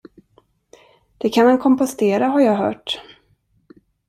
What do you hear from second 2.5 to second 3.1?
hört.